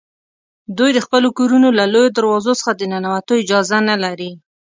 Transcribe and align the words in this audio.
دوی 0.77 0.91
د 0.93 0.99
خپلو 1.05 1.27
کورونو 1.37 1.69
له 1.79 1.85
لویو 1.93 2.15
دروازو 2.17 2.51
څخه 2.59 2.71
د 2.75 2.81
ننوتو 2.91 3.33
اجازه 3.43 3.77
نه 3.89 3.95
لري. 4.03 4.31